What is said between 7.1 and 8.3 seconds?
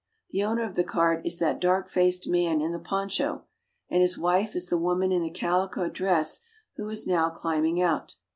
climbing out.